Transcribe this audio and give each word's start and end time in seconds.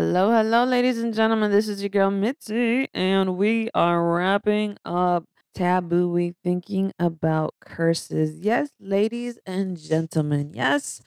Hello, 0.00 0.30
hello, 0.30 0.62
ladies 0.62 0.98
and 0.98 1.12
gentlemen. 1.12 1.50
This 1.50 1.66
is 1.66 1.82
your 1.82 1.88
girl 1.88 2.08
Mitzi, 2.08 2.86
and 2.94 3.36
we 3.36 3.68
are 3.74 4.00
wrapping 4.14 4.76
up 4.84 5.24
Taboo 5.56 6.08
Week 6.08 6.36
thinking 6.44 6.92
about 7.00 7.56
curses. 7.58 8.38
Yes, 8.38 8.70
ladies 8.78 9.40
and 9.44 9.76
gentlemen. 9.76 10.52
Yes, 10.54 11.00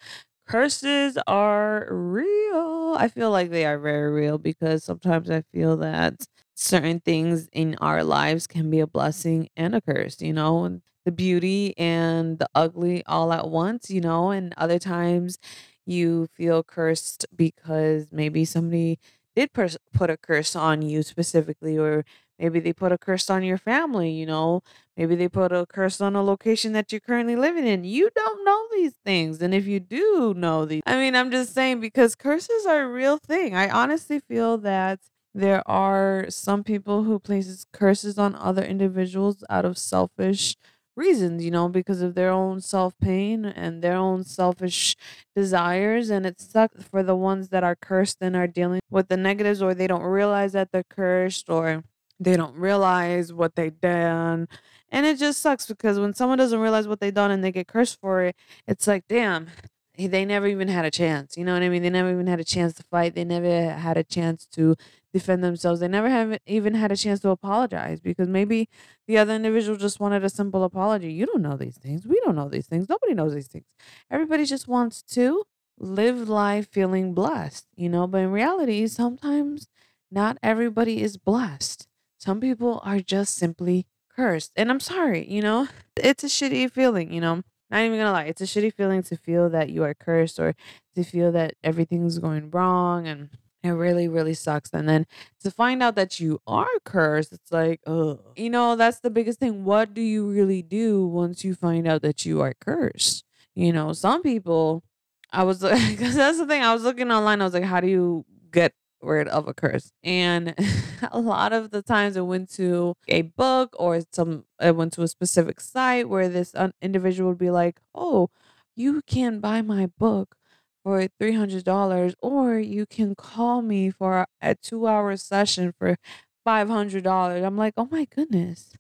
curses 0.46 1.18
are 1.26 1.88
real. 1.90 2.98
I 3.00 3.08
feel 3.08 3.32
like 3.32 3.50
they 3.50 3.66
are 3.66 3.80
very 3.80 4.12
real 4.12 4.38
because 4.38 4.84
sometimes 4.84 5.32
I 5.32 5.44
feel 5.54 5.78
that 5.78 6.26
certain 6.54 7.00
things 7.00 7.48
in 7.54 7.78
our 7.80 8.04
lives 8.04 8.46
can 8.46 8.70
be 8.70 8.82
a 8.82 8.88
blessing 8.88 9.48
and 9.56 9.74
a 9.74 9.80
curse, 9.80 10.20
you 10.20 10.34
know, 10.34 10.82
the 11.06 11.14
beauty 11.14 11.74
and 11.78 12.40
the 12.40 12.50
ugly 12.54 13.06
all 13.06 13.32
at 13.32 13.48
once, 13.48 13.90
you 13.90 14.02
know, 14.02 14.32
and 14.32 14.54
other 14.58 14.80
times 14.80 15.38
you 15.86 16.28
feel 16.36 16.64
cursed 16.64 17.26
because 17.36 18.08
maybe 18.12 18.46
somebody 18.46 19.00
did 19.36 19.54
pers- 19.54 19.78
put 19.94 20.10
a 20.10 20.18
curse 20.18 20.56
on 20.56 20.82
you 20.82 21.04
specifically, 21.04 21.78
or 21.78 22.04
maybe 22.38 22.60
they 22.60 22.74
put 22.74 22.92
a 22.92 22.98
curse 22.98 23.30
on 23.30 23.44
your 23.44 23.58
family, 23.58 24.12
you 24.12 24.26
know, 24.26 24.62
maybe 24.98 25.16
they 25.16 25.30
put 25.30 25.52
a 25.52 25.66
curse 25.66 26.02
on 26.02 26.16
a 26.16 26.24
location 26.24 26.74
that 26.74 26.92
you're 26.92 27.02
currently 27.02 27.36
living 27.36 27.66
in. 27.66 27.84
You 27.84 28.10
don't 28.16 28.44
know 28.44 28.68
these 28.74 28.94
things. 29.06 29.42
And 29.42 29.54
if 29.54 29.66
you 29.66 29.80
do 29.80 30.34
know 30.36 30.66
these, 30.66 30.82
I 30.86 30.96
mean, 30.96 31.16
I'm 31.16 31.32
just 31.32 31.54
saying 31.54 31.80
because 31.80 32.16
curses 32.16 32.66
are 32.66 32.84
a 32.84 32.92
real 32.92 33.18
thing. 33.18 33.56
I 33.56 33.70
honestly 33.70 34.20
feel 34.20 34.58
that 34.60 35.00
there 35.34 35.64
are 35.70 36.26
some 36.30 36.64
people 36.64 37.04
who 37.04 37.20
places 37.20 37.66
curses 37.72 38.18
on 38.18 38.36
other 38.36 38.64
individuals 38.64 39.44
out 39.50 39.64
of 39.64 39.78
selfish 39.78 40.56
reasons, 40.96 41.44
you 41.44 41.52
know, 41.52 41.70
because 41.70 42.02
of 42.02 42.16
their 42.16 42.32
own 42.32 42.62
self 42.62 42.98
pain 43.00 43.46
and 43.46 43.82
their 43.82 43.96
own 43.96 44.24
selfish 44.24 44.96
desires. 45.36 46.10
And 46.10 46.26
it 46.26 46.40
sucks 46.40 46.84
for 46.84 47.04
the 47.04 47.16
ones 47.16 47.50
that 47.50 47.64
are 47.64 47.76
cursed 47.76 48.18
and 48.22 48.36
are 48.36 48.48
dealing 48.48 48.82
with 48.90 49.08
the 49.08 49.18
negatives, 49.18 49.62
or 49.62 49.74
they 49.74 49.88
don't 49.88 50.04
realize 50.04 50.54
that 50.54 50.72
they're 50.72 50.84
cursed, 50.84 51.50
or 51.50 51.84
they 52.20 52.38
don't 52.38 52.56
realize 52.56 53.34
what 53.34 53.56
they 53.56 53.70
done. 53.70 54.48
And 54.90 55.06
it 55.06 55.18
just 55.18 55.42
sucks 55.42 55.66
because 55.68 56.00
when 56.00 56.14
someone 56.14 56.38
doesn't 56.38 56.60
realize 56.60 56.88
what 56.88 57.00
they 57.00 57.12
done 57.12 57.32
and 57.32 57.44
they 57.44 57.52
get 57.52 57.68
cursed 57.68 58.00
for 58.02 58.24
it, 58.24 58.36
it's 58.68 58.88
like, 58.88 59.06
damn, 59.08 59.48
they 59.98 60.26
never 60.26 60.48
even 60.48 60.68
had 60.68 60.86
a 60.86 60.92
chance. 60.92 61.38
You 61.38 61.44
know 61.44 61.54
what 61.54 61.64
I 61.64 61.70
mean? 61.70 61.84
They 61.84 61.90
never 61.90 62.12
even 62.12 62.28
had 62.28 62.40
a 62.40 62.46
chance 62.46 62.74
to 62.76 62.84
fight. 62.84 63.14
They 63.16 63.26
never 63.26 63.72
had 63.72 63.98
a 63.98 64.04
chance 64.04 64.46
to 64.54 64.76
defend 65.14 65.44
themselves. 65.44 65.80
They 65.80 65.88
never 65.88 66.10
have 66.10 66.38
even 66.46 66.74
had 66.76 66.92
a 66.92 66.98
chance 66.98 67.20
to 67.22 67.30
apologize 67.30 68.00
because 68.00 68.28
maybe 68.28 68.70
the 69.08 69.18
other 69.18 69.34
individual 69.34 69.78
just 69.78 70.00
wanted 70.00 70.24
a 70.24 70.30
simple 70.30 70.64
apology. 70.64 71.12
You 71.12 71.26
don't 71.26 71.42
know 71.42 71.58
these 71.58 71.78
things. 71.78 72.08
We 72.08 72.20
don't 72.24 72.36
know 72.36 72.50
these 72.50 72.68
things. 72.68 72.88
Nobody 72.88 73.14
knows 73.14 73.34
these 73.34 73.48
things. 73.48 73.66
Everybody 74.10 74.46
just 74.46 74.68
wants 74.68 75.02
to 75.14 75.44
live 75.78 76.30
life 76.30 76.70
feeling 76.72 77.14
blessed, 77.14 77.68
you 77.76 77.90
know, 77.90 78.08
but 78.08 78.20
in 78.20 78.32
reality, 78.32 78.88
sometimes 78.88 79.68
not 80.10 80.38
everybody 80.44 81.02
is 81.02 81.18
blessed. 81.18 81.88
Some 82.18 82.40
people 82.40 82.82
are 82.84 83.00
just 83.00 83.36
simply 83.36 83.88
cursed. 84.16 84.52
And 84.56 84.70
I'm 84.70 84.80
sorry, 84.80 85.28
you 85.28 85.42
know, 85.42 85.68
it's 85.98 86.24
a 86.24 86.28
shitty 86.28 86.72
feeling, 86.72 87.12
you 87.12 87.20
know. 87.22 87.42
Not 87.72 87.84
even 87.84 87.98
gonna 87.98 88.12
lie, 88.12 88.26
it's 88.26 88.42
a 88.42 88.46
shitty 88.46 88.74
feeling 88.74 89.02
to 89.04 89.16
feel 89.16 89.50
that 89.50 89.70
you 89.70 89.84
are 89.84 89.94
cursed 89.94 90.40
or 90.40 90.56
to 90.96 91.04
feel 91.04 91.32
that 91.32 91.56
everything's 91.64 92.20
going 92.20 92.52
wrong 92.52 93.08
and 93.08 93.30
it 93.64 93.70
really, 93.70 94.08
really 94.08 94.34
sucks. 94.34 94.72
And 94.74 94.90
then 94.90 95.06
to 95.42 95.52
find 95.52 95.82
out 95.84 95.96
that 95.96 96.20
you 96.20 96.42
are 96.48 96.68
cursed, 96.84 97.32
it's 97.32 97.52
like, 97.52 97.80
oh, 97.86 98.20
you 98.36 98.50
know, 98.50 98.76
that's 98.76 99.00
the 99.00 99.10
biggest 99.10 99.40
thing. 99.40 99.64
What 99.64 99.94
do 99.94 100.02
you 100.02 100.30
really 100.30 100.62
do 100.62 101.06
once 101.06 101.44
you 101.44 101.54
find 101.56 101.88
out 101.88 102.02
that 102.02 102.26
you 102.26 102.42
are 102.42 102.54
cursed? 102.60 103.24
You 103.56 103.72
know, 103.72 103.94
some 103.94 104.24
people, 104.24 104.84
I 105.32 105.44
was, 105.44 105.60
because 105.90 106.16
that's 106.16 106.40
the 106.40 106.48
thing, 106.48 106.64
I 106.64 106.74
was 106.74 106.84
looking 106.84 107.12
online, 107.12 107.42
I 107.42 107.46
was 107.46 107.54
like, 107.54 107.64
how 107.64 107.80
do 107.80 107.88
you 107.88 108.26
get 108.52 108.74
rid 109.02 109.28
of 109.28 109.48
a 109.48 109.54
curse? 109.54 109.92
And 110.04 110.54
a 111.12 111.20
lot 111.20 111.54
of 111.54 111.72
the 111.72 111.82
times 111.82 112.16
it 112.18 112.22
went 112.26 112.50
to 112.54 112.96
a 113.08 113.24
book 113.24 113.76
or 113.80 114.02
some, 114.12 114.46
it 114.62 114.76
went 114.76 114.94
to 114.94 115.04
a 115.04 115.08
specific 115.08 115.60
site 115.62 116.10
where 116.10 116.30
this 116.30 116.54
individual 116.82 117.30
would 117.32 117.38
be 117.40 117.52
like, 117.52 117.80
oh, 117.96 118.30
you 118.76 119.02
can 119.08 119.40
buy 119.40 119.62
my 119.62 119.88
book 119.98 120.36
for 120.84 121.08
$300 121.20 122.16
or 122.22 122.58
you 122.60 122.86
can 122.86 123.16
call 123.16 123.62
me 123.62 123.92
for 123.92 124.26
a 124.42 124.56
2-hour 124.56 125.18
session 125.18 125.74
for 125.78 125.98
$500. 126.46 127.44
I'm 127.44 127.58
like, 127.58 127.74
"Oh 127.78 127.88
my 127.92 128.06
goodness. 128.16 128.74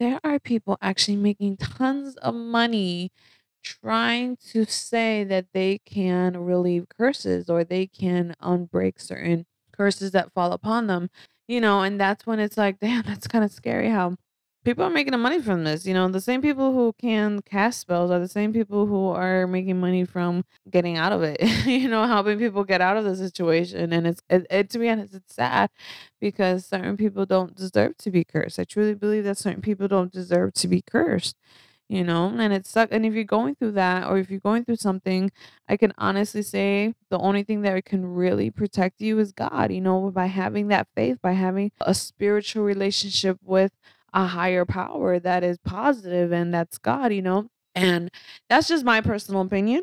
There 0.00 0.18
are 0.24 0.38
people 0.40 0.78
actually 0.82 1.16
making 1.16 1.58
tons 1.58 2.16
of 2.16 2.34
money 2.34 3.12
trying 3.62 4.36
to 4.50 4.64
say 4.64 5.24
that 5.24 5.46
they 5.52 5.78
can 5.86 6.36
relieve 6.36 6.88
curses 6.88 7.48
or 7.48 7.62
they 7.64 7.86
can 7.86 8.34
unbreak 8.42 9.00
certain 9.00 9.46
curses 9.72 10.12
that 10.12 10.32
fall 10.32 10.52
upon 10.52 10.86
them." 10.86 11.10
You 11.48 11.60
know, 11.60 11.82
and 11.82 12.00
that's 12.00 12.26
when 12.26 12.38
it's 12.40 12.56
like, 12.56 12.78
damn, 12.80 13.02
that's 13.04 13.26
kind 13.26 13.44
of 13.44 13.52
scary 13.52 13.88
how 13.90 14.16
people 14.64 14.84
are 14.84 14.90
making 14.90 15.18
money 15.18 15.40
from 15.40 15.64
this. 15.64 15.86
You 15.86 15.94
know, 15.94 16.08
the 16.08 16.20
same 16.20 16.40
people 16.42 16.72
who 16.72 16.92
can 16.98 17.40
cast 17.42 17.80
spells 17.80 18.10
are 18.10 18.20
the 18.20 18.28
same 18.28 18.52
people 18.52 18.86
who 18.86 19.08
are 19.08 19.46
making 19.46 19.80
money 19.80 20.04
from 20.04 20.44
getting 20.70 20.96
out 20.96 21.12
of 21.12 21.22
it. 21.22 21.40
you 21.66 21.88
know, 21.88 22.06
helping 22.06 22.38
people 22.38 22.64
get 22.64 22.80
out 22.80 22.96
of 22.96 23.04
the 23.04 23.16
situation. 23.16 23.92
And 23.92 24.06
it's 24.06 24.22
it, 24.30 24.46
it, 24.50 24.70
to 24.70 24.78
be 24.78 24.88
honest, 24.88 25.14
it's 25.14 25.34
sad 25.34 25.70
because 26.20 26.66
certain 26.66 26.96
people 26.96 27.26
don't 27.26 27.54
deserve 27.56 27.96
to 27.98 28.10
be 28.10 28.24
cursed. 28.24 28.58
I 28.58 28.64
truly 28.64 28.94
believe 28.94 29.24
that 29.24 29.38
certain 29.38 29.62
people 29.62 29.88
don't 29.88 30.12
deserve 30.12 30.54
to 30.54 30.68
be 30.68 30.82
cursed. 30.82 31.36
You 31.92 32.04
know, 32.04 32.34
and 32.38 32.54
it 32.54 32.66
sucks. 32.66 32.90
And 32.90 33.04
if 33.04 33.12
you're 33.12 33.22
going 33.24 33.54
through 33.54 33.72
that, 33.72 34.08
or 34.08 34.16
if 34.16 34.30
you're 34.30 34.40
going 34.40 34.64
through 34.64 34.76
something, 34.76 35.30
I 35.68 35.76
can 35.76 35.92
honestly 35.98 36.40
say 36.40 36.94
the 37.10 37.18
only 37.18 37.42
thing 37.42 37.60
that 37.62 37.84
can 37.84 38.06
really 38.06 38.50
protect 38.50 39.02
you 39.02 39.18
is 39.18 39.32
God. 39.32 39.70
You 39.70 39.82
know, 39.82 40.10
by 40.10 40.24
having 40.24 40.68
that 40.68 40.88
faith, 40.96 41.18
by 41.20 41.32
having 41.32 41.70
a 41.82 41.92
spiritual 41.92 42.64
relationship 42.64 43.36
with 43.44 43.72
a 44.14 44.28
higher 44.28 44.64
power 44.64 45.18
that 45.18 45.44
is 45.44 45.58
positive 45.58 46.32
and 46.32 46.54
that's 46.54 46.78
God, 46.78 47.12
you 47.12 47.20
know? 47.20 47.50
And 47.74 48.10
that's 48.48 48.68
just 48.68 48.86
my 48.86 49.02
personal 49.02 49.42
opinion. 49.42 49.82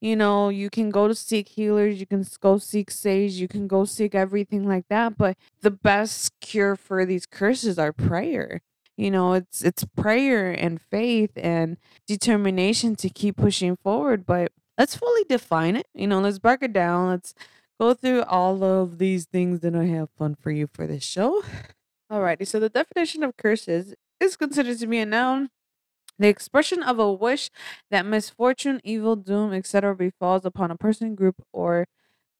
You 0.00 0.16
know, 0.16 0.48
you 0.48 0.70
can 0.70 0.90
go 0.90 1.06
to 1.06 1.14
seek 1.14 1.50
healers, 1.50 2.00
you 2.00 2.06
can 2.06 2.26
go 2.40 2.58
seek 2.58 2.90
sage, 2.90 3.34
you 3.34 3.46
can 3.46 3.68
go 3.68 3.84
seek 3.84 4.12
everything 4.16 4.66
like 4.66 4.86
that, 4.90 5.16
but 5.16 5.36
the 5.60 5.70
best 5.70 6.32
cure 6.40 6.74
for 6.74 7.06
these 7.06 7.26
curses 7.26 7.78
are 7.78 7.92
prayer. 7.92 8.60
You 8.96 9.10
know, 9.10 9.32
it's 9.34 9.62
it's 9.62 9.84
prayer 9.96 10.52
and 10.52 10.80
faith 10.80 11.32
and 11.36 11.78
determination 12.06 12.94
to 12.96 13.10
keep 13.10 13.36
pushing 13.36 13.76
forward, 13.76 14.24
but 14.24 14.52
let's 14.78 14.94
fully 14.96 15.24
define 15.28 15.76
it. 15.76 15.86
You 15.94 16.06
know, 16.06 16.20
let's 16.20 16.38
break 16.38 16.62
it 16.62 16.72
down. 16.72 17.08
Let's 17.08 17.34
go 17.80 17.94
through 17.94 18.22
all 18.22 18.62
of 18.62 18.98
these 18.98 19.26
things 19.26 19.60
that 19.60 19.74
I 19.74 19.86
have 19.86 20.10
fun 20.16 20.36
for 20.36 20.50
you 20.50 20.68
for 20.72 20.86
this 20.86 21.02
show. 21.04 21.42
Alrighty, 22.12 22.46
so 22.46 22.60
the 22.60 22.68
definition 22.68 23.24
of 23.24 23.36
curses 23.36 23.94
is 24.20 24.36
considered 24.36 24.78
to 24.78 24.86
be 24.86 24.98
a 24.98 25.06
noun, 25.06 25.50
the 26.18 26.28
expression 26.28 26.82
of 26.82 26.98
a 26.98 27.12
wish 27.12 27.50
that 27.90 28.06
misfortune, 28.06 28.80
evil, 28.84 29.16
doom, 29.16 29.52
etc. 29.52 29.96
befalls 29.96 30.44
upon 30.44 30.70
a 30.70 30.76
person, 30.76 31.14
group, 31.16 31.42
or 31.52 31.86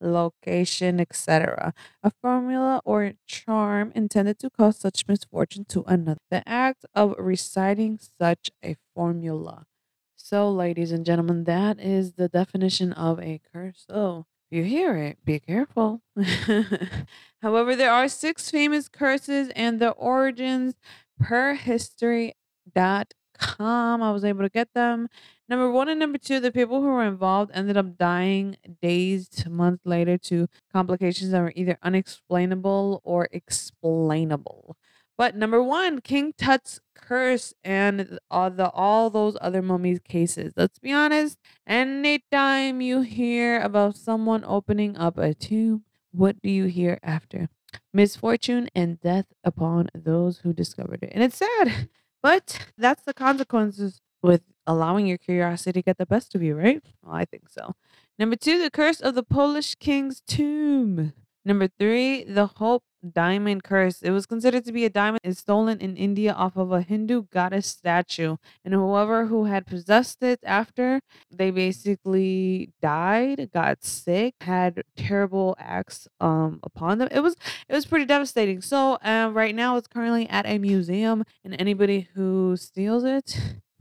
location, 0.01 1.01
etc. 1.01 1.73
A 2.03 2.11
formula 2.23 2.81
or 2.85 3.13
charm 3.27 3.93
intended 3.95 4.39
to 4.41 4.51
cause 4.51 4.79
such 4.79 5.07
misfortune 5.09 5.65
to 5.67 5.85
another. 5.87 6.21
The 6.31 6.47
act 6.49 6.85
of 6.95 7.15
reciting 7.19 7.99
such 8.21 8.51
a 8.65 8.77
formula. 8.95 9.67
So, 10.17 10.51
ladies 10.51 10.91
and 10.91 11.05
gentlemen, 11.05 11.45
that 11.45 11.79
is 11.79 12.15
the 12.15 12.29
definition 12.29 12.93
of 12.93 13.21
a 13.21 13.41
curse. 13.53 13.85
So, 13.91 14.25
if 14.51 14.57
you 14.57 14.65
hear 14.65 14.97
it, 14.97 15.19
be 15.25 15.39
careful. 15.39 16.01
However, 17.43 17.77
there 17.77 17.93
are 17.93 18.09
six 18.09 18.51
famous 18.51 18.89
curses 18.89 19.51
and 19.55 19.81
the 19.81 19.91
origins 19.91 20.75
per 21.21 21.55
history.com. 21.55 23.13
I 24.03 24.13
was 24.13 24.25
able 24.25 24.43
to 24.43 24.49
get 24.49 24.69
them. 24.75 25.09
Number 25.49 25.71
one 25.71 25.89
and 25.91 26.01
number 26.01 26.17
two, 26.17 26.41
the 26.41 26.51
people 26.51 26.81
who 26.81 26.89
were 26.89 27.05
involved 27.05 27.51
ended 27.55 27.77
up 27.77 27.99
dying 27.99 28.57
days 28.81 29.29
to 29.31 29.51
months 29.51 29.85
later 29.85 30.17
to 30.19 30.49
complications 30.73 31.33
that 31.33 31.41
were 31.41 31.53
either 31.55 31.79
unexplainable 31.83 33.03
or 33.05 33.29
explainable. 33.31 34.77
But 35.17 35.37
number 35.37 35.63
one, 35.63 36.01
King 36.01 36.33
Tut's 36.37 36.81
curse 36.95 37.55
and 37.63 38.19
all 38.31 38.47
uh, 38.47 38.49
the 38.51 38.71
all 38.71 39.11
those 39.11 39.37
other 39.41 39.63
mummies 39.63 40.01
cases. 40.01 40.55
Let's 40.57 40.79
be 40.79 40.93
honest. 40.93 41.39
Anytime 41.67 42.81
you 42.81 43.03
hear 43.03 43.61
about 43.61 43.97
someone 43.97 44.45
opening 44.47 44.97
up 44.97 45.19
a 45.19 45.35
tomb, 45.35 45.85
what 46.11 46.41
do 46.43 46.51
you 46.51 46.65
hear 46.65 46.99
after? 47.03 47.49
Misfortune 47.93 48.69
and 48.75 49.01
death 49.01 49.27
upon 49.45 49.89
those 49.95 50.39
who 50.39 50.53
discovered 50.53 51.03
it. 51.03 51.13
And 51.13 51.23
it's 51.23 51.37
sad, 51.37 51.89
but 52.23 52.67
that's 52.77 53.03
the 53.03 53.15
consequences 53.15 54.01
with 54.25 54.43
allowing 54.67 55.07
your 55.07 55.19
curiosity 55.19 55.73
to 55.81 55.83
get 55.83 55.99
the 55.99 56.07
best 56.07 56.35
of 56.35 56.43
you, 56.43 56.57
right? 56.57 56.83
Well, 57.03 57.15
I 57.15 57.27
think 57.27 57.49
so. 57.51 57.75
Number 58.19 58.37
two, 58.37 58.59
the 58.63 58.71
curse 58.71 59.01
of 59.01 59.15
the 59.15 59.23
Polish 59.23 59.75
king's 59.75 60.23
tomb. 60.27 61.13
Number 61.45 61.69
three, 61.79 62.25
the 62.25 62.47
hope 62.47 62.83
diamond 63.13 63.63
curse. 63.63 64.01
It 64.01 64.13
was 64.13 64.25
considered 64.25 64.65
to 64.65 64.73
be 64.73 64.87
a 64.87 64.89
diamond 64.91 65.21
is 65.25 65.39
stolen 65.39 65.79
in 65.79 65.95
India 65.95 66.33
off 66.33 66.57
of 66.57 66.73
a 66.73 66.81
Hindu 66.81 67.25
goddess 67.31 67.67
statue. 67.67 68.37
And 68.65 68.73
whoever 68.73 69.27
who 69.27 69.45
had 69.45 69.67
possessed 69.67 70.23
it 70.23 70.41
after 70.43 71.01
they 71.31 71.51
basically 71.51 72.73
died, 72.81 73.51
got 73.53 73.85
sick, 73.85 74.37
had 74.41 74.85
terrible 74.97 75.55
acts 75.59 76.09
um 76.19 76.61
upon 76.63 76.97
them. 76.97 77.09
It 77.11 77.21
was 77.21 77.37
it 77.69 77.75
was 77.75 77.85
pretty 77.85 78.07
devastating. 78.07 78.63
So 78.63 78.97
um 79.03 79.35
right 79.35 79.55
now 79.55 79.77
it's 79.77 79.89
currently 79.89 80.27
at 80.31 80.47
a 80.47 80.57
museum 80.57 81.25
and 81.45 81.55
anybody 81.61 82.09
who 82.15 82.57
steals 82.57 83.05
it 83.05 83.37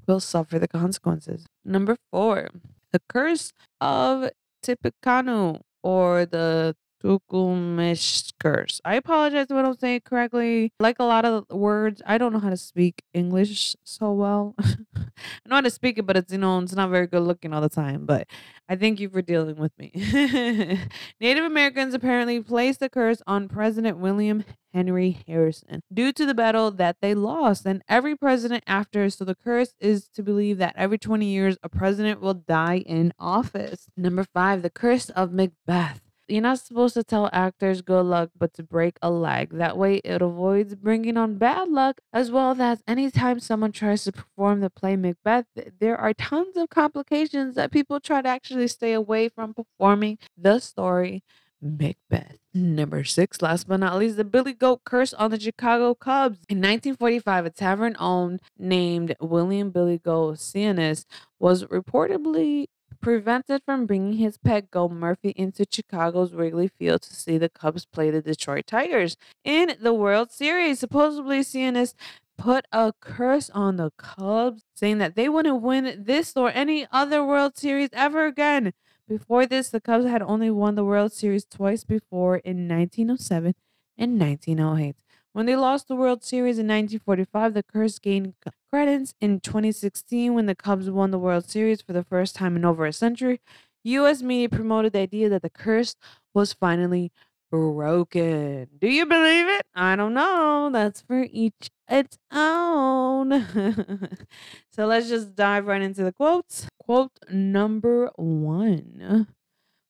will 0.08 0.20
suffer 0.20 0.60
the 0.60 0.68
consequences. 0.68 1.46
Number 1.66 1.98
four, 2.12 2.50
the 2.92 3.02
curse 3.10 3.52
of 3.82 4.30
Tippecanoe 4.62 5.60
or 5.82 6.26
the 6.26 6.76
Tukulmish 7.04 8.32
curse. 8.40 8.80
I 8.86 8.96
apologize 8.96 9.48
if 9.50 9.52
I 9.52 9.62
don't 9.62 9.80
say 9.80 9.96
it 9.96 10.06
correctly. 10.06 10.72
Like 10.80 11.00
a 11.00 11.04
lot 11.04 11.26
of 11.26 11.46
words, 11.50 12.02
I 12.06 12.18
don't 12.18 12.32
know 12.32 12.40
how 12.40 12.50
to 12.50 12.58
speak 12.58 13.02
English 13.14 13.76
so 13.84 14.14
well. 14.14 14.56
I 15.18 15.50
know 15.50 15.56
how 15.56 15.62
to 15.62 15.70
speak 15.70 15.98
it, 15.98 16.06
but 16.06 16.18
it's 16.18 16.32
you 16.32 16.38
know 16.38 16.60
it's 16.60 16.74
not 16.74 16.90
very 16.90 17.08
good 17.08 17.24
looking 17.24 17.54
all 17.54 17.62
the 17.62 17.70
time. 17.70 18.06
But 18.06 18.28
I 18.70 18.76
thank 18.76 19.00
you 19.00 19.10
for 19.10 19.22
dealing 19.22 19.58
with 19.58 19.72
me. 19.78 19.92
Native 21.20 21.44
Americans 21.44 21.94
apparently 21.94 22.42
placed 22.42 22.82
a 22.82 22.90
curse 22.90 23.22
on 23.28 23.48
President 23.48 23.98
William 23.98 24.44
Henry 24.74 25.20
Harrison 25.28 25.82
due 25.94 26.12
to 26.14 26.26
the 26.26 26.34
battle 26.34 26.72
that 26.72 26.98
they 27.02 27.14
lost, 27.14 27.66
and 27.66 27.84
every 27.88 28.16
president 28.16 28.64
after. 28.68 29.10
So 29.10 29.26
the 29.26 29.36
curse 29.36 29.74
is 29.80 30.10
to 30.10 30.24
believe 30.24 30.58
that 30.58 30.76
every 30.78 30.98
20 30.98 31.26
years 31.26 31.58
a 31.64 31.70
president 31.70 32.22
will 32.22 32.34
die 32.34 32.78
in 32.86 33.14
office. 33.20 33.88
Number 33.96 34.24
five, 34.24 34.62
the 34.62 34.70
curse 34.70 35.10
of 35.10 35.32
Macbeth. 35.32 36.03
You're 36.28 36.42
not 36.42 36.60
supposed 36.60 36.94
to 36.94 37.04
tell 37.04 37.30
actors 37.34 37.82
good 37.82 38.06
luck, 38.06 38.30
but 38.38 38.54
to 38.54 38.64
break 38.64 38.98
a 39.02 39.10
leg. 39.10 39.50
That 39.52 39.78
way, 39.78 39.98
it 39.98 40.22
avoids 40.22 40.76
bringing 40.76 41.18
on 41.18 41.38
bad 41.38 41.68
luck, 41.68 42.00
as 42.14 42.32
well 42.32 42.60
as 42.62 42.82
anytime 42.88 43.40
someone 43.40 43.74
tries 43.74 44.06
to 44.06 44.14
perform 44.14 44.62
the 44.62 44.70
play 44.70 44.96
Macbeth, 44.96 45.46
there 45.80 45.98
are 45.98 46.14
tons 46.14 46.56
of 46.56 46.70
complications 46.70 47.56
that 47.56 47.72
people 47.72 48.00
try 48.00 48.22
to 48.22 48.30
actually 48.30 48.68
stay 48.70 48.94
away 48.94 49.28
from 49.28 49.54
performing 49.54 50.18
the 50.38 50.60
story 50.60 51.24
Macbeth. 51.62 52.38
Number 52.54 53.04
six, 53.04 53.42
last 53.42 53.68
but 53.68 53.80
not 53.80 53.98
least, 53.98 54.18
the 54.18 54.24
Billy 54.24 54.54
Goat 54.54 54.82
curse 54.86 55.14
on 55.14 55.32
the 55.32 55.40
Chicago 55.40 55.96
Cubs. 55.96 56.38
In 56.48 56.58
1945, 56.58 57.46
a 57.46 57.50
tavern 57.50 57.96
owned 58.00 58.42
named 58.60 59.16
William 59.20 59.72
Billy 59.72 59.98
Goat 59.98 60.38
Sionis 60.38 61.06
was 61.40 61.64
reportedly 61.66 62.68
prevented 63.04 63.62
from 63.66 63.86
bringing 63.86 64.14
his 64.14 64.38
pet 64.38 64.72
goat 64.72 64.92
Murphy 64.92 65.34
into 65.36 65.66
Chicago's 65.70 66.34
Wrigley 66.34 66.70
Field 66.70 67.02
to 67.02 67.14
see 67.14 67.38
the 67.38 67.50
Cubs 67.50 67.86
play 67.86 68.10
the 68.10 68.22
Detroit 68.22 68.66
Tigers 68.66 69.18
in 69.44 69.76
the 69.82 69.94
World 69.94 70.32
Series. 70.32 70.80
Supposedly, 70.80 71.42
Sionis 71.42 71.94
put 72.38 72.66
a 72.72 72.94
curse 73.02 73.50
on 73.50 73.76
the 73.76 73.92
Cubs, 73.98 74.64
saying 74.74 75.00
that 75.00 75.16
they 75.16 75.28
wouldn't 75.28 75.62
win 75.62 76.04
this 76.06 76.36
or 76.38 76.50
any 76.50 76.88
other 76.92 77.24
World 77.26 77.58
Series 77.58 77.90
ever 77.92 78.26
again. 78.26 78.72
Before 79.08 79.46
this, 79.46 79.70
the 79.70 79.82
Cubs 79.82 80.06
had 80.06 80.22
only 80.22 80.50
won 80.50 80.76
the 80.76 80.86
World 80.86 81.12
Series 81.12 81.46
twice 81.46 81.84
before 81.84 82.38
in 82.38 82.70
1907 82.70 83.54
and 83.98 84.20
1908. 84.20 85.03
When 85.34 85.48
they 85.48 85.56
lost 85.56 85.88
the 85.88 85.96
World 85.96 86.24
Series 86.24 86.60
in 86.60 86.68
1945, 86.68 87.56
the 87.56 87.64
curse 87.64 87.98
gained 87.98 88.36
credence 88.72 89.16
in 89.20 89.40
2016 89.40 90.36
when 90.36 90.46
the 90.46 90.56
Cubs 90.56 90.90
won 90.92 91.10
the 91.10 91.18
World 91.18 91.50
Series 91.50 91.82
for 91.82 91.92
the 91.92 92.04
first 92.04 92.36
time 92.36 92.56
in 92.56 92.64
over 92.64 92.86
a 92.86 92.94
century. 92.94 93.42
U.S. 93.84 94.22
media 94.22 94.48
promoted 94.48 94.94
the 94.94 95.00
idea 95.00 95.30
that 95.30 95.42
the 95.42 95.50
curse 95.50 95.96
was 96.36 96.54
finally 96.54 97.12
broken. 97.52 98.68
Do 98.80 98.88
you 98.88 99.06
believe 99.08 99.48
it? 99.48 99.64
I 99.74 99.96
don't 99.96 100.14
know. 100.14 100.70
That's 100.72 101.02
for 101.02 101.26
each 101.30 101.72
its 101.90 102.18
own. 102.32 103.32
so 104.72 104.86
let's 104.86 105.10
just 105.10 105.36
dive 105.36 105.66
right 105.66 105.82
into 105.82 106.04
the 106.04 106.12
quotes. 106.12 106.68
Quote 106.80 107.12
number 107.32 108.12
one 108.16 109.28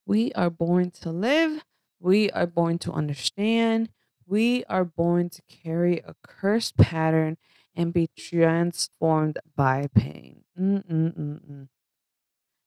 We 0.06 0.32
are 0.34 0.50
born 0.50 0.92
to 1.02 1.12
live, 1.12 1.64
we 2.00 2.32
are 2.32 2.48
born 2.48 2.80
to 2.80 2.92
understand, 2.92 3.90
we 4.34 4.64
are 4.68 4.84
born 4.84 5.30
to 5.30 5.44
carry 5.48 6.00
a 6.00 6.16
cursed 6.24 6.76
pattern 6.76 7.38
and 7.76 7.94
be 7.94 8.10
transformed 8.18 9.38
by 9.56 9.88
pain. 9.94 10.44
Mm-mm-mm-mm. 10.60 11.68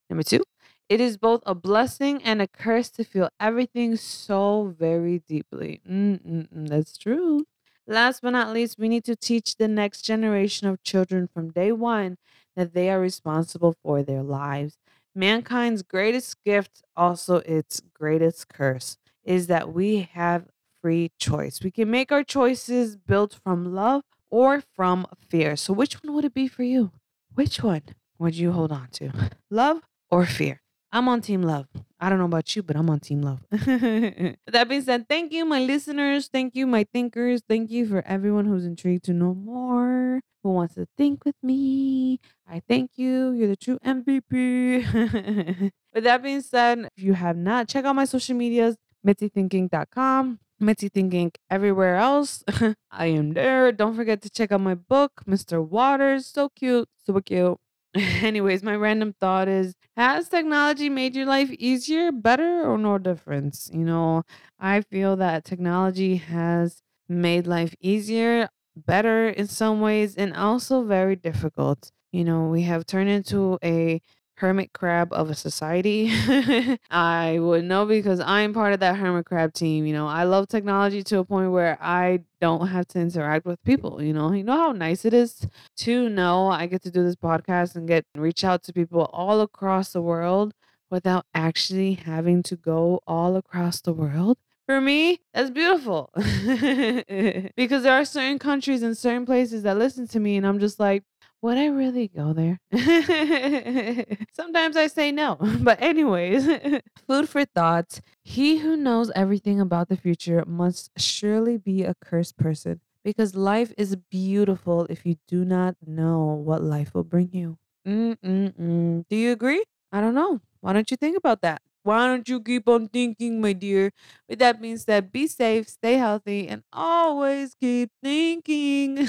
Number 0.08 0.22
two, 0.22 0.44
it 0.88 1.00
is 1.00 1.16
both 1.16 1.42
a 1.44 1.56
blessing 1.56 2.22
and 2.22 2.40
a 2.40 2.46
curse 2.46 2.88
to 2.90 3.02
feel 3.02 3.30
everything 3.40 3.96
so 3.96 4.76
very 4.78 5.18
deeply. 5.18 5.80
Mm-mm-mm. 5.90 6.68
That's 6.68 6.96
true. 6.96 7.44
Last 7.88 8.22
but 8.22 8.30
not 8.30 8.52
least, 8.52 8.78
we 8.78 8.88
need 8.88 9.02
to 9.04 9.16
teach 9.16 9.56
the 9.56 9.66
next 9.66 10.02
generation 10.02 10.68
of 10.68 10.84
children 10.84 11.26
from 11.26 11.50
day 11.50 11.72
one 11.72 12.16
that 12.54 12.74
they 12.74 12.90
are 12.90 13.00
responsible 13.00 13.74
for 13.82 14.04
their 14.04 14.22
lives. 14.22 14.78
Mankind's 15.16 15.82
greatest 15.82 16.44
gift, 16.44 16.84
also 16.96 17.38
its 17.38 17.82
greatest 17.92 18.48
curse, 18.48 18.98
is 19.24 19.48
that 19.48 19.72
we 19.72 20.08
have 20.12 20.46
free 20.86 21.10
choice. 21.18 21.58
We 21.64 21.72
can 21.72 21.90
make 21.90 22.12
our 22.12 22.22
choices 22.22 22.96
built 22.96 23.34
from 23.42 23.74
love 23.74 24.04
or 24.30 24.62
from 24.76 25.04
fear. 25.28 25.56
So, 25.56 25.72
which 25.72 25.94
one 26.00 26.14
would 26.14 26.24
it 26.24 26.32
be 26.32 26.46
for 26.46 26.62
you? 26.62 26.92
Which 27.34 27.60
one 27.60 27.82
would 28.20 28.36
you 28.36 28.52
hold 28.52 28.70
on 28.70 28.86
to? 28.92 29.10
Love 29.50 29.80
or 30.12 30.26
fear? 30.26 30.62
I'm 30.92 31.08
on 31.08 31.22
team 31.22 31.42
love. 31.42 31.66
I 31.98 32.08
don't 32.08 32.20
know 32.20 32.26
about 32.26 32.54
you, 32.54 32.62
but 32.62 32.76
I'm 32.76 32.88
on 32.88 33.00
team 33.00 33.20
love. 33.20 33.40
that 33.50 34.66
being 34.68 34.82
said, 34.82 35.08
thank 35.08 35.32
you, 35.32 35.44
my 35.44 35.58
listeners. 35.58 36.28
Thank 36.28 36.54
you, 36.54 36.68
my 36.68 36.86
thinkers. 36.92 37.42
Thank 37.48 37.72
you 37.72 37.88
for 37.88 38.06
everyone 38.06 38.44
who's 38.44 38.64
intrigued 38.64 39.06
to 39.06 39.12
know 39.12 39.34
more, 39.34 40.20
who 40.44 40.50
wants 40.50 40.76
to 40.76 40.86
think 40.96 41.24
with 41.24 41.34
me. 41.42 42.20
I 42.48 42.62
thank 42.68 42.92
you. 42.94 43.32
You're 43.32 43.48
the 43.48 43.56
true 43.56 43.80
MVP. 43.84 45.72
With 45.94 46.04
that 46.04 46.22
being 46.22 46.42
said, 46.42 46.88
if 46.96 47.02
you 47.02 47.14
have 47.14 47.36
not, 47.36 47.66
check 47.66 47.84
out 47.84 47.96
my 47.96 48.04
social 48.04 48.36
medias, 48.36 48.76
mitzithinking.com, 49.04 50.38
Mitzi 50.58 50.88
Thinking 50.88 51.32
everywhere 51.50 51.96
else. 51.96 52.42
I 52.90 53.06
am 53.06 53.32
there. 53.34 53.72
Don't 53.72 53.94
forget 53.96 54.22
to 54.22 54.30
check 54.30 54.52
out 54.52 54.60
my 54.60 54.74
book, 54.74 55.22
Mr. 55.26 55.60
Waters. 55.60 56.26
So 56.26 56.48
cute, 56.50 56.88
super 57.04 57.20
cute. 57.20 57.58
Anyways, 57.94 58.62
my 58.62 58.74
random 58.74 59.14
thought 59.20 59.48
is 59.48 59.74
Has 59.96 60.28
technology 60.28 60.88
made 60.88 61.14
your 61.16 61.26
life 61.26 61.50
easier, 61.52 62.12
better, 62.12 62.62
or 62.64 62.78
no 62.78 62.98
difference? 62.98 63.70
You 63.72 63.84
know, 63.84 64.22
I 64.58 64.80
feel 64.82 65.16
that 65.16 65.44
technology 65.44 66.16
has 66.16 66.82
made 67.08 67.46
life 67.46 67.74
easier, 67.80 68.48
better 68.76 69.28
in 69.28 69.46
some 69.46 69.80
ways, 69.80 70.16
and 70.16 70.34
also 70.34 70.82
very 70.82 71.16
difficult. 71.16 71.90
You 72.12 72.24
know, 72.24 72.48
we 72.48 72.62
have 72.62 72.86
turned 72.86 73.10
into 73.10 73.58
a 73.62 74.00
hermit 74.36 74.72
crab 74.72 75.12
of 75.12 75.30
a 75.30 75.34
society. 75.34 76.10
I 76.90 77.38
would 77.40 77.64
know 77.64 77.86
because 77.86 78.20
I'm 78.20 78.52
part 78.52 78.72
of 78.72 78.80
that 78.80 78.96
hermit 78.96 79.26
crab 79.26 79.54
team. 79.54 79.86
You 79.86 79.92
know, 79.94 80.06
I 80.06 80.24
love 80.24 80.48
technology 80.48 81.02
to 81.04 81.18
a 81.18 81.24
point 81.24 81.52
where 81.52 81.78
I 81.80 82.20
don't 82.40 82.68
have 82.68 82.86
to 82.88 83.00
interact 83.00 83.46
with 83.46 83.62
people. 83.64 84.02
You 84.02 84.12
know, 84.12 84.32
you 84.32 84.44
know 84.44 84.56
how 84.56 84.72
nice 84.72 85.04
it 85.04 85.14
is 85.14 85.46
to 85.78 86.08
know 86.08 86.48
I 86.48 86.66
get 86.66 86.82
to 86.82 86.90
do 86.90 87.02
this 87.02 87.16
podcast 87.16 87.76
and 87.76 87.88
get 87.88 88.04
reach 88.14 88.44
out 88.44 88.62
to 88.64 88.72
people 88.72 89.08
all 89.12 89.40
across 89.40 89.92
the 89.92 90.02
world 90.02 90.52
without 90.90 91.24
actually 91.34 91.94
having 91.94 92.42
to 92.44 92.56
go 92.56 93.00
all 93.06 93.36
across 93.36 93.80
the 93.80 93.92
world. 93.92 94.38
For 94.66 94.80
me, 94.80 95.20
that's 95.32 95.50
beautiful 95.50 96.10
because 96.16 97.84
there 97.84 97.92
are 97.92 98.04
certain 98.04 98.40
countries 98.40 98.82
and 98.82 98.98
certain 98.98 99.24
places 99.24 99.62
that 99.62 99.78
listen 99.78 100.08
to 100.08 100.18
me, 100.18 100.36
and 100.36 100.44
I'm 100.44 100.58
just 100.58 100.80
like, 100.80 101.04
would 101.42 101.58
I 101.58 101.66
really 101.66 102.08
go 102.08 102.32
there? 102.32 102.58
Sometimes 104.32 104.76
I 104.76 104.86
say 104.88 105.12
no. 105.12 105.36
But, 105.60 105.80
anyways, 105.82 106.46
food 107.06 107.28
for 107.28 107.44
thought. 107.44 108.00
He 108.24 108.58
who 108.58 108.76
knows 108.76 109.10
everything 109.14 109.60
about 109.60 109.88
the 109.88 109.96
future 109.96 110.44
must 110.46 110.90
surely 110.98 111.56
be 111.56 111.84
a 111.84 111.94
cursed 112.00 112.36
person 112.36 112.80
because 113.04 113.34
life 113.36 113.72
is 113.78 113.96
beautiful 114.10 114.86
if 114.90 115.06
you 115.06 115.16
do 115.28 115.44
not 115.44 115.76
know 115.86 116.24
what 116.24 116.62
life 116.62 116.94
will 116.94 117.04
bring 117.04 117.30
you. 117.32 117.58
Mm-mm-mm. 117.86 119.04
Do 119.08 119.16
you 119.16 119.32
agree? 119.32 119.62
I 119.92 120.00
don't 120.00 120.14
know. 120.14 120.40
Why 120.60 120.72
don't 120.72 120.90
you 120.90 120.96
think 120.96 121.16
about 121.16 121.42
that? 121.42 121.62
Why 121.84 122.08
don't 122.08 122.28
you 122.28 122.40
keep 122.42 122.68
on 122.68 122.88
thinking, 122.88 123.40
my 123.40 123.52
dear? 123.52 123.92
With 124.28 124.40
that 124.40 124.60
being 124.60 124.76
said, 124.78 125.12
be 125.12 125.28
safe, 125.28 125.68
stay 125.68 125.94
healthy, 125.94 126.48
and 126.48 126.64
always 126.72 127.54
keep 127.54 127.90
thinking. 128.02 129.06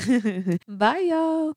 Bye, 0.68 1.10
y'all. 1.10 1.54